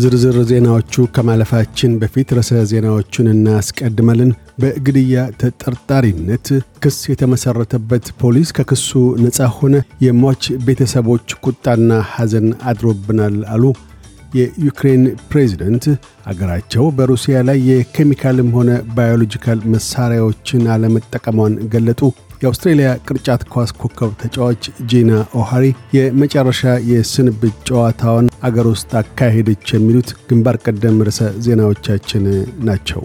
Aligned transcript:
ዝርዝር 0.00 0.36
ዜናዎቹ 0.48 1.04
ከማለፋችን 1.14 1.92
በፊት 2.00 2.28
ርዕሰ 2.36 2.50
ዜናዎቹን 2.70 3.28
እናስቀድማለን። 3.32 4.30
በግድያ 4.60 5.24
ተጠርጣሪነት 5.40 6.46
ክስ 6.82 6.98
የተመሠረተበት 7.10 8.06
ፖሊስ 8.20 8.50
ከክሱ 8.58 8.90
ነፃ 9.24 9.48
ሆነ። 9.56 9.74
የሟች 10.04 10.44
ቤተሰቦች 10.66 11.34
ቁጣና 11.44 11.90
ሐዘን 12.12 12.48
አድሮብናል 12.70 13.38
አሉ። 13.54 13.64
የዩክሬን 14.34 15.02
ፕሬዚደንት 15.30 15.84
አገራቸው 16.26 16.84
በሩሲያ 16.96 17.42
ላይ 17.48 17.58
የኬሚካልም 17.70 18.48
ሆነ 18.56 18.70
ባዮሎጂካል 18.96 19.58
መሣሪያዎችን 19.74 20.62
አለመጠቀሟን 20.74 21.54
ገለጡ። 21.74 22.00
የአውስትሬልያ 22.42 22.88
ቅርጫት 23.06 23.42
ኳስ 23.52 23.70
ኮከብ 23.80 24.10
ተጫዋች 24.22 24.62
ጂና 24.90 25.10
ኦሃሪ 25.40 25.66
የመጨረሻ 25.96 26.62
የስንብት 26.90 27.54
ጨዋታውን 27.68 28.26
አገር 28.48 28.68
ውስጥ 28.72 28.90
አካሄደች። 29.00 29.68
የሚሉት 29.74 30.10
ግንባር 30.28 30.58
ቀደም 30.66 30.98
ርዕሰ 31.08 31.30
ዜናዎቻችን 31.46 32.26
ናቸው። 32.68 33.04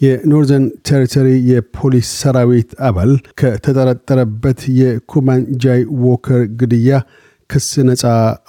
የኖርዘርን 0.00 0.64
ቴሪቶሪ 0.88 1.28
የፖሊስ 1.50 2.08
ሰራዊት 2.20 2.70
አባል 2.88 3.12
ከተጠረጠረበት 3.40 4.60
የኩማንጃይ 4.80 5.80
ዎከር 6.04 6.42
ግድያ 6.58 6.98
ክስ 7.50 7.68
ነፃ 7.88 8.04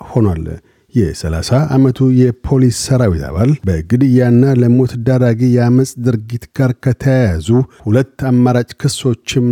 ሆኗል። 0.09 0.45
የ30 0.93 1.49
ዓመቱ 1.75 1.99
የፖሊስ 2.19 2.77
ሰራዊት 2.85 3.23
አባል 3.27 3.49
በግድያና 3.67 4.43
ለሞት 4.61 4.91
ዳራጊ 5.07 5.41
የአመፅ 5.55 5.89
ድርጊት 6.05 6.45
ጋር 6.57 6.71
ከተያያዙ 6.85 7.47
ሁለት 7.83 8.23
አማራጭ 8.29 8.69
ክሶችም 8.81 9.47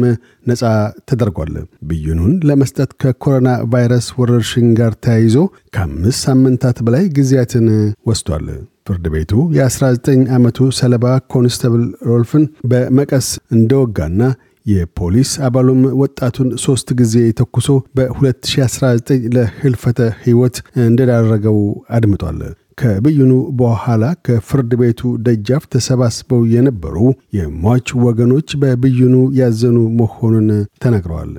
ነፃ 0.45 0.61
ተደርጓል። 1.09 1.53
ብይኑን 1.89 2.33
ለመስጠት 2.49 2.93
ከኮሮና 3.03 3.49
ቫይረስ 3.73 4.07
ወረርሽኝ 4.19 4.69
ጋር 4.79 4.95
ተያይዞ 5.05 5.37
ከአምስት 5.75 6.19
ሳምንታት 6.25 6.79
በላይ 6.87 7.05
ጊዜያትን 7.17 7.67
ወስዷል። 8.09 8.47
ፍርድ 8.87 9.05
ቤቱ 9.13 9.31
የ19 9.57 10.09
ዓመቱ 10.35 10.57
ሰለባ 10.79 11.05
ኮንስተብል 11.33 11.85
ሮልፍን 12.09 12.43
በመቀስ 12.71 13.27
እንደወጋና 13.55 14.21
የፖሊስ 14.65 15.31
አባሉም 15.47 15.81
ወጣቱን 16.01 16.49
ሦስት 16.63 16.87
ጊዜ 16.99 17.15
ተኩሶ 17.39 17.67
በ2019 17.97 19.11
ለህልፈተ 19.35 19.99
ሕይወት 20.23 20.55
እንደዳረገው 20.85 21.59
አድምጧል። 21.97 22.39
ከብይኑ 22.81 23.31
በኋላ 23.59 24.05
ከፍርድ 24.27 24.71
ቤቱ 24.81 25.01
ደጃፍ 25.25 25.63
ተሰባስበው 25.73 26.41
የነበሩ 26.53 26.95
የሟች 27.37 27.87
ወገኖች 28.05 28.49
በብይኑ 28.63 29.13
ያዘኑ 29.39 29.77
መሆኑን 30.01 30.49
ተናግረዋል። 30.83 31.31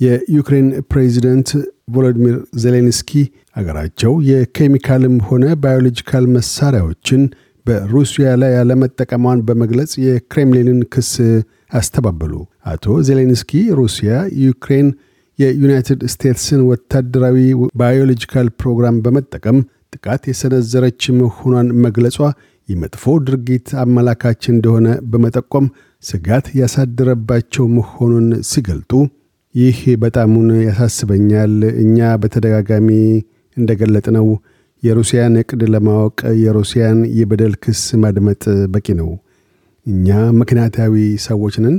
የዩክሬን 0.00 0.68
ፕሬዚደንት 0.90 1.48
ቮሎዲሚር 1.88 2.34
ዜሌንስኪ 2.62 3.10
አገራቸው 3.56 4.12
የኬሚካልም 4.28 5.14
ሆነ 5.28 5.44
ባዮሎጂካል 5.62 6.24
መሳሪያዎችን 6.34 7.22
በሩሲያ 7.68 8.28
ላይ 8.40 8.52
ያለመጠቀሟን 8.56 9.38
በመግለጽ 9.46 9.92
የክሬምሊንን 10.04 10.80
ክስ 10.92 11.10
አስተባበሉ። 11.78 12.32
አቶ 12.70 12.84
ዜሌንስኪ 13.08 13.50
ሩሲያ 13.80 14.12
ዩክሬን 14.44 14.88
የዩናይትድ 15.38 16.00
ስቴትስን 16.12 16.60
ወታደራዊ 16.70 17.38
ባዮሎጂካል 17.80 18.46
ፕሮግራም 18.60 18.96
በመጠቀም 19.04 19.58
ጥቃት 19.94 20.22
የሰነዘረች 20.30 21.02
መሆኗን 21.18 21.68
መግለጿ 21.84 22.16
የመጥፎ 22.68 23.04
ድርጊት 23.26 23.68
አመላካች 23.82 24.42
እንደሆነ 24.54 24.88
በመጠቆም 25.12 25.66
ስጋት 26.04 26.46
ያሳደረባቸው 26.60 27.66
መሆኑን 27.76 28.26
ሲገልጡ 28.50 28.90
ይህ 29.54 29.78
በጣሙን 30.02 30.48
ያሳስበኛል። 30.66 31.54
እኛ 31.82 32.10
በተደጋጋሚ 32.22 32.88
እንደገለጥነው 33.56 34.26
የሩሲያን 34.82 35.38
ዕቅድ 35.40 35.62
ለማወቅ 35.72 36.18
የሩሲያን 36.42 36.98
የበደል 37.18 37.54
ክስ 37.62 37.82
ማድመጥ 38.02 38.42
በቂ 38.74 38.88
ነው። 38.98 39.10
እኛ 39.86 40.08
ምክንያታዊ 40.40 40.94
ሰዎች 41.26 41.54
ነን። 41.64 41.76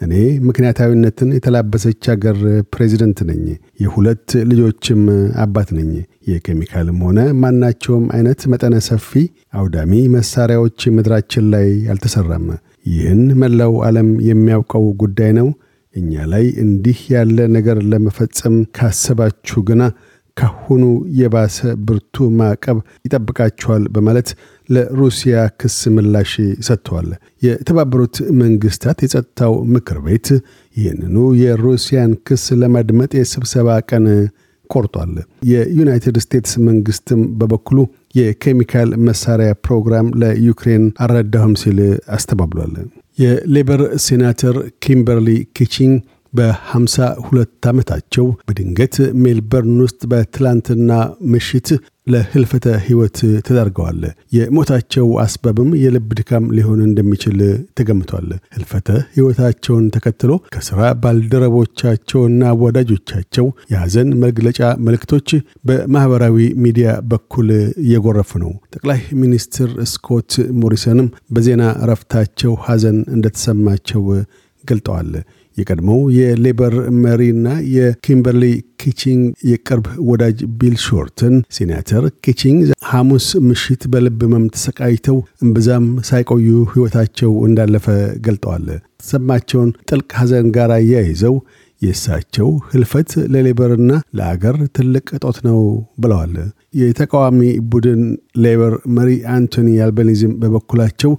እኔ 0.00 0.14
ምክንያታዊነትን 0.48 1.30
የተላበሰች 1.36 2.04
አገር 2.12 2.36
ፕሬዚደንት 2.72 3.20
ነኝ። 3.30 3.44
የሁለት 3.80 4.28
ልጆችም 4.50 5.00
አባት 5.44 5.70
ነኝ። 5.78 5.90
የኬሚካልም 6.30 6.98
ሆነ 7.06 7.20
ማናቸውም 7.42 8.04
አይነት 8.16 8.40
መጠነ 8.52 8.76
ሰፊ 8.88 9.10
አውዳሚ 9.54 9.92
መሳሪያዎች 10.14 10.82
ምድራችን 10.96 11.46
ላይ 11.54 11.68
አልተሰራም። 11.94 12.46
ይህን 12.90 13.22
መላው 13.40 13.74
ዓለም 13.86 14.10
የሚያውቀው 14.28 14.86
ጉዳይ 15.02 15.32
ነው። 15.38 15.48
እኛ 15.94 16.12
ላይ 16.32 16.44
እንዲህ 16.62 16.98
ያለ 17.12 17.38
ነገር 17.54 17.78
ለመፈጸም 17.90 18.56
ካሰባችሁ 18.76 19.60
ግና 19.68 19.82
ካሁኑ 20.38 20.82
የባሰ 21.18 21.56
ብርቱ 21.86 22.26
ማዕቀብ 22.38 22.76
ይጠብቃቸዋል 23.06 23.84
በማለት 23.94 24.28
ለሩሲያ 24.68 25.44
ክስ 25.60 25.78
ምላሽ 25.94 26.32
ሰጥተዋል። 26.66 27.08
የተባበሩት 27.42 28.16
መንግስታት 28.42 28.98
የጸጥታው 29.04 29.54
ምክር 29.74 29.98
ቤት 30.06 30.28
ይህንኑ 30.76 31.16
የሩሲያን 31.42 32.12
ክስ 32.28 32.44
ለማድመጥ 32.62 33.10
የስብሰባ 33.20 33.78
ቀን 33.90 34.06
ቆርጧል። 34.70 35.12
የዩናይትድ 35.50 36.16
ስቴትስ 36.24 36.54
መንግስትም 36.66 37.20
በበኩሉ 37.38 37.78
የኬሚካል 38.14 38.90
መሳሪያ 39.06 39.50
ፕሮግራም 39.66 40.08
ለዩክሬን 40.22 40.84
አልረዳሁም 41.04 41.54
ሲል 41.62 41.78
አስተባብሏል። 42.16 42.74
የሌበር 43.18 43.80
ሴናተር 44.04 44.56
ኪምበርሊ 44.84 45.28
ኪቺንግ 45.56 45.94
በ52 46.32 47.38
ዓመታቸው 47.68 48.26
በድንገት 48.48 48.96
ሜልበርን 49.22 49.78
ውስጥ 49.84 50.00
በትላንትና 50.10 50.90
ምሽት 51.32 51.68
ለህልፈተ 52.06 52.66
ሕይወት 52.84 53.16
ተዳርገዋል። 53.46 54.02
የሞታቸው 54.36 55.06
አስባብም 55.24 55.70
የልብ 55.80 56.08
ድካም 56.18 56.44
ሊሆን 56.56 56.80
እንደሚችል 56.86 57.38
ተገምቷል። 57.78 58.28
ህልፈተ 58.54 58.86
ሕይወታቸውን 59.14 59.84
ተከትሎ 59.96 60.30
ከሥራ 60.54 60.80
ባልደረቦቻቸውና 61.02 62.42
ወዳጆቻቸው 62.62 63.46
የሐዘን 63.72 64.10
መግለጫ 64.24 64.60
መልእክቶች 64.86 65.28
በማኅበራዊ 65.68 66.36
ሚዲያ 66.64 66.88
በኩል 67.12 67.48
እየጎረፉ 67.84 68.32
ነው። 68.44 68.52
ጠቅላይ 68.74 69.00
ሚኒስትር 69.22 69.70
ስኮት 69.92 70.32
ሞሪሰንም 70.62 71.08
በዜና 71.30 71.62
እረፍታቸው 71.82 72.54
ሐዘን 72.66 72.98
እንደተሰማቸው 73.14 74.04
ገልጠዋል። 74.68 75.10
የቀድሞው 75.56 76.00
የሌበር 76.16 76.74
መሪና 77.04 77.46
የኪምበርሊ 77.74 78.44
ኪቺንግ 78.82 79.22
የቅርብ 79.50 79.86
ወዳጅ 80.08 80.38
ቢል 80.58 80.76
ሾርተን 80.84 81.36
ሴናተር 81.56 82.04
ኪቺንግ 82.24 82.60
ሐሙስ 82.90 83.26
ምሽት 83.48 83.82
በልብ 83.92 84.20
ህመም 84.26 84.44
ተሰቃይተው 84.54 85.16
እምብዛም 85.42 85.86
ሳይቆዩ 86.08 86.48
ሕይወታቸው 86.72 87.32
እንዳለፈ 87.48 87.86
ገልጠዋል። 88.26 88.66
ተሰማቸውን 89.02 89.72
ጥልቅ 89.90 90.10
ሐዘን 90.20 90.46
ጋር 90.56 90.70
አያይዘው 90.76 91.34
የእሳቸው 91.82 92.48
ህልፈት 92.70 93.10
ለሌበርና 93.32 93.90
ለአገር 94.18 94.56
ትልቅ 94.76 95.06
እጦት 95.18 95.38
ነው 95.46 95.58
ብለዋል። 95.98 96.32
የተቃዋሚ 96.80 97.40
ቡድን 97.72 98.00
ሌበር 98.44 98.74
መሪ 98.96 99.10
አንቶኒ 99.34 99.68
አልበኒዝም 99.84 100.32
በበኩላቸው 100.40 101.12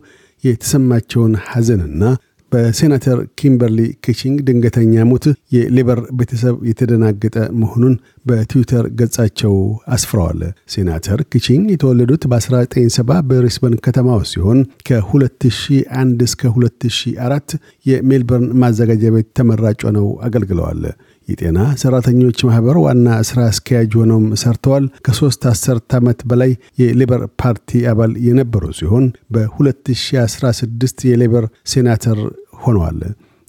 የተሰማቸውን 0.43 1.33
ሐዘንና 1.47 2.03
በሴናተር 2.51 3.19
ኪምበርሊ 3.39 3.79
ኪቺንግ 4.05 4.37
ድንገተኛ 4.47 5.03
ሞት 5.09 5.25
የሌበር 5.55 5.99
ቤተሰብ 6.19 6.55
የተደናገጠ 6.69 7.35
መሆኑን 7.61 7.95
በትዊተር 8.25 8.85
ገጻቸው 8.99 9.53
አስፍረዋል። 9.95 10.41
ሴናተር 10.73 11.21
ኪቺንግ 11.33 11.65
የተወለዱት 11.73 12.23
በ1970 12.31 13.19
በብሪስበን 13.29 13.75
ከተማ 13.85 14.17
ውስጥ 14.19 14.33
ሲሆን 14.35 14.59
ከ2001 14.89 16.25
እስከ 16.27 16.43
2004 16.55 17.55
የሜልበርን 17.85 18.49
ማዘጋጃ 18.63 19.13
ቤት 19.15 19.29
ተመራጭ 19.39 19.79
ሆነው 19.87 20.07
አገልግለዋል። 20.27 20.81
የጤና 21.29 21.59
ሰራተኞች 21.81 22.39
ማህበር 22.47 22.77
ዋና 22.83 23.07
ስራ 23.29 23.39
አስኪያጅ 23.49 23.91
ሆነውም 23.99 24.27
ሰርተዋል። 24.41 24.85
ከሶስት 25.05 25.41
አስርት 25.51 25.95
ዓመት 25.97 26.19
በላይ 26.29 26.51
የሌበር 26.81 27.23
ፓርቲ 27.41 27.81
አባል 27.91 28.13
የነበሩ 28.27 28.63
ሲሆን 28.79 29.05
በ2016 29.35 31.07
የሌበር 31.09 31.45
ሴናተር 31.71 32.19
ሆነዋል። 32.63 33.01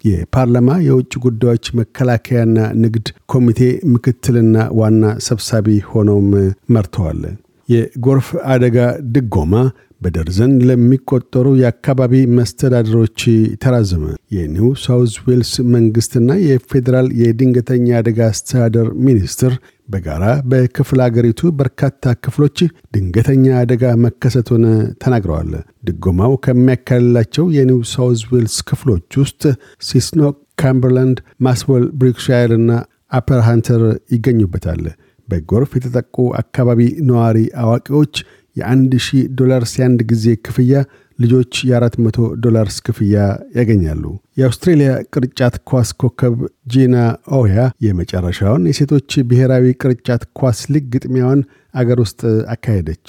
የፓርላማ 0.05 0.71
የውጭ 0.85 1.13
ጉዳዮች 1.25 1.67
መከላከያና 1.79 2.59
ንግድ 2.83 3.07
ኮሚቴ 3.27 3.61
ምክትልና 3.93 4.67
ዋና 4.79 5.03
ሰብሳቢ 5.27 5.77
ሆነውም 5.91 6.31
መርተዋል። 6.75 7.23
የጎርፍ 7.69 8.29
አደጋ 8.53 8.77
ድጎማ 9.15 9.53
በደርዘን 10.01 10.53
ለሚቆጠሩ 10.69 11.47
የአካባቢ 11.59 12.13
መስተዳድሮች 12.37 13.21
ተራዘመ። 13.63 14.05
የኒው 14.35 14.69
ሳውዝ 14.85 15.15
ዌልስ 15.27 15.53
መንግስትና 15.75 16.37
የፌዴራል 16.45 17.09
የድንገተኛ 17.21 17.89
አደጋ 17.99 18.21
አስተዳደር 18.33 18.89
ሚኒስትር 19.07 19.55
በጋራ 19.89 20.25
በክፍለ 20.51 21.01
አገሪቱ 21.07 21.51
በርካታ 21.59 22.13
ክፍሎች 22.25 22.59
ድንገተኛ 22.95 23.45
አደጋ 23.61 23.85
መከሰቱን 24.05 24.65
ተናግረዋል። 25.03 25.53
ድጎማው 25.89 26.35
ከሚያካልላቸው 26.47 27.47
የኒው 27.57 27.81
ሳውዝ 27.93 28.23
ዌልስ 28.33 28.57
ክፍሎች 28.71 29.19
ውስጥ 29.23 29.43
ሴስኖክ፣ 29.89 30.39
ካምበርላንድ፣ 30.63 31.19
ማስዌልብሩክ 31.47 31.85
ሻየር 31.99 32.53
እና 32.59 32.71
አፐር 33.13 33.41
ሃንተር 33.47 33.83
ይገኙበታል። 34.15 34.83
በጎርፍ 35.29 35.71
የተጠቁ 35.77 36.17
አካባቢ 36.41 36.81
ነዋሪ 37.09 37.39
አዋቂዎች 37.63 38.15
የአንድ 38.57 38.93
ሺህ 39.05 39.23
ዶላርስ 39.39 39.73
የአንድ 39.79 40.01
ጊዜ 40.11 40.27
ክፍያ 40.47 40.75
ልጆች 41.19 41.55
የ400 41.69 42.27
ዶላርስ 42.45 42.77
ክፍያ 42.87 43.15
ያገኛሉ። 43.57 44.05
የአውስትሬልያ 44.37 44.91
ቅርጫት 45.15 45.57
ኳስ 45.71 45.91
ኮከብ 46.03 46.37
ጂና 46.73 46.97
ኦሂያ 47.39 47.57
የመጨረሻውን 47.87 48.63
የሴቶች 48.71 49.19
ብሔራዊ 49.31 49.67
ቅርጫት 49.83 50.25
ኳስ 50.41 50.61
ሊግ 50.73 50.87
ግጥሚያዋን 50.95 51.43
አገር 51.75 52.01
ውስጥ 52.05 52.21
አካሄደች። 52.55 53.09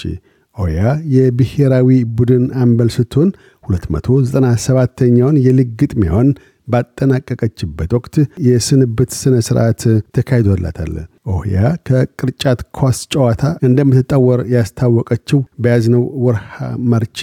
ኦያ 0.57 0.79
የብሔራዊ 1.13 1.89
ቡድን 2.17 2.45
አምበል 2.63 2.89
ስትሆን 2.95 3.29
297ኛውን 3.65 5.37
የሊግ 5.45 5.69
ግጥሚያዋን 5.81 6.29
ባጠናቀቀችበት 6.67 7.91
ወቅት 7.97 8.15
የስንብት 8.47 9.11
ሥነ 9.19 9.35
ሥርዓት 9.47 9.81
ተካሂዶላታል። 10.15 10.93
ኦያ 11.25 11.57
ከቅርጫት 11.87 12.61
ኳስ 12.77 12.99
ጨዋታ 13.13 13.41
እንደምትጠወር 13.67 14.41
ያስታወቀችው 14.53 15.41
በያዝነው 15.63 16.05
ወርሃ 16.25 16.55
ማርቼ 16.91 17.19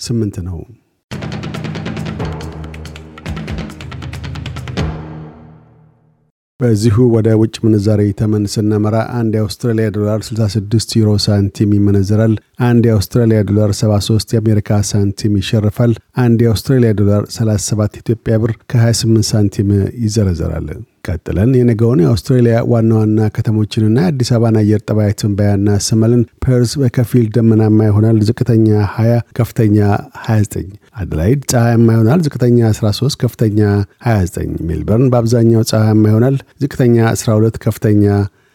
ስምንት 0.00 0.36
ነው። 0.48 0.58
በዚሁ 6.60 6.96
ወደ 7.12 7.28
ውጭ 7.40 7.56
ምንዛሪ 7.64 8.00
ተመን 8.20 8.44
ስናመራ 8.52 8.96
አንድ 9.18 9.32
የአውስትራሊያ 9.36 9.88
ዶላር 9.96 10.20
66 10.28 10.96
ዩሮ 10.98 11.10
ሳንቲም 11.26 11.74
ይመነዘራል። 11.76 12.34
አንድ 12.68 12.84
የአውስትራሊያ 12.88 13.40
ዶላር 13.50 13.72
73 13.78 14.34
የአሜሪካ 14.34 14.80
ሳንቲም 14.88 15.36
ይሸርፋል። 15.40 15.92
አንድ 16.18 16.38
የአውስትራሊያ 16.44 16.92
ዶላር 17.00 17.24
37 17.36 18.00
ኢትዮጵያ 18.02 18.36
ብር 18.44 18.54
ከ28 18.72 19.30
ሳንቲም 19.30 19.70
ይዘረዘራል። 20.04 20.66
ቀጥለን 21.08 21.50
የነገውን 21.58 22.02
የአውስትራሊያ 22.02 22.56
ዋና 22.72 22.92
ዋና 23.00 23.28
ከተሞችንና 23.36 23.98
የአዲስ 24.04 24.30
አበባን 24.34 24.58
አየር 24.60 24.80
ጠባይ 24.88 25.12
ትንበያ 25.20 25.50
እናሰማለን። 25.58 26.22
ፐርስ 26.44 26.72
በከፊል 26.80 27.26
ደመናማ 27.36 27.78
ይሆናል። 27.88 28.18
ዝቅተኛ 28.28 28.68
20፣ 28.94 29.20
ከፍተኛ 29.38 29.78
29። 30.22 30.70
አደላይድ 31.00 31.42
ፀሐያማ 31.52 31.88
ይሆናል። 31.96 32.22
ዝቅተኛ 32.26 32.58
13፣ 32.72 33.20
ከፍተኛ 33.22 33.60
29። 34.08 34.66
ሜልበርን 34.68 35.10
በአብዛኛው 35.12 35.62
ፀሐያማ 35.70 36.04
ይሆናል። 36.12 36.36
ዝቅተኛ 36.62 36.96
12፣ 37.14 37.62
ከፍተኛ 37.66 38.04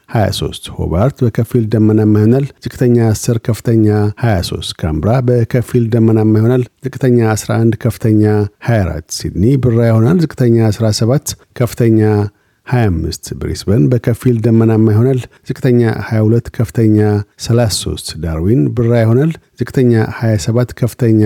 23 0.09 0.67
ሆባርት 0.77 1.17
በከፊል 1.23 1.63
ደመናማ 1.73 2.13
ይሆናል። 2.19 2.45
ዝቅተኛ 2.63 2.97
10 3.11 3.37
ከፍተኛ 3.47 3.87
23 4.23 4.73
ካምብራ 4.81 5.09
በከፊል 5.27 5.85
ደመናማ 5.93 6.33
ይሆናል። 6.39 6.63
ዝቅተኛ 6.85 7.19
11 7.33 7.77
ከፍተኛ 7.83 8.23
24 8.67 9.17
ሲድኒ 9.17 9.55
ብራ 9.63 9.79
ይሆናል። 9.89 10.19
ዝቅተኛ 10.25 10.57
17 10.71 11.31
ከፍተኛ 11.53 12.01
25 12.67 13.31
ብሪስበን 13.39 13.83
በከፊል 13.91 14.35
ደመናማ 14.39 14.85
ይሆናል። 14.93 15.19
ዝቅተኛ 15.47 15.79
22 16.05 16.51
ከፍተኛ 16.57 16.97
33 17.45 18.13
ዳርዊን 18.23 18.61
ብራ 18.75 18.91
ይሆናል። 19.01 19.31
ዝቅተኛ 19.59 19.91
27 20.17 20.71
ከፍተኛ 20.79 21.21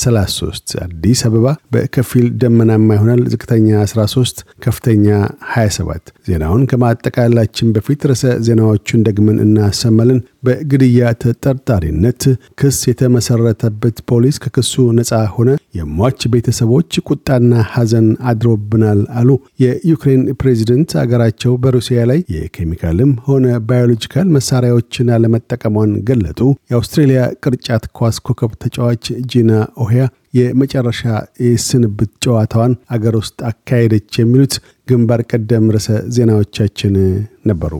33 0.00 0.72
አዲስ 0.84 1.20
አበባ 1.26 1.46
በከፊል 1.74 2.26
ደመናማ 2.42 2.88
ይሆናል። 2.96 3.20
ዝቅተኛ 3.32 3.68
13 3.84 4.42
ከፍተኛ 4.64 5.06
27 5.52 6.10
ዜናውን 6.28 6.62
ከማጠቃላችን 6.70 7.72
በፊት 7.76 8.06
ርዕሰ 8.10 8.32
ዜናዎቹን 8.48 9.04
ደግመን 9.08 9.38
እናሰማለን። 9.44 10.18
በግድያ 10.46 11.12
ተጠርጣሪነት 11.22 12.22
ክስ 12.60 12.80
የተመሰረተበት 12.90 13.96
ፖሊስ 14.10 14.36
ከክሱ 14.44 14.74
ነፃ 14.98 15.12
ሆነ። 15.34 15.48
የሟች 15.78 16.20
ቤተሰቦች 16.32 16.92
ቁጣና 17.08 17.52
ሐዘን 17.72 18.08
አድሮብናል 18.30 19.00
አሉ። 19.18 19.30
የዩክሬን 19.62 20.22
ፕሬዚደንት 20.40 20.90
አገራቸው 21.02 21.52
በሩሲያ 21.62 22.06
ላይ 22.10 22.20
የኬሚካልም 22.36 23.12
ሆነ 23.26 23.46
ባዮሎጂካል 23.68 24.28
መሳሪያዎችን 24.36 25.12
አለመጠቀሟን 25.16 25.92
ገለጡ። 26.08 26.40
የአውስትሬሊያ 26.70 27.22
ቅርጫት 27.78 27.92
ኳስ 27.98 28.16
ኮከብ 28.26 28.52
ተጫዋች 28.62 29.04
ጂና 29.30 29.50
ኦሂያ 29.82 30.02
የመጨረሻ 30.34 31.00
የስንብት 31.44 32.10
ጨዋታዋን 32.24 32.72
አገር 32.94 33.14
ውስጥ 33.20 33.38
አካሄደች። 33.50 34.10
የሚሉት 34.20 34.54
ግንባር 34.88 35.20
ቀደም 35.30 35.66
ርዕሰ 35.74 35.88
ዜናዎቻችን 36.16 36.94
ነበሩ። 37.50 37.72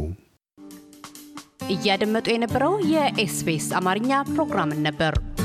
እያደመጡ 1.74 2.26
የነበረው 2.32 2.74
የኤስቢኤስ 2.92 3.66
አማርኛ 3.78 4.20
ፕሮግራምን 4.30 4.80
ነበር። 4.88 5.14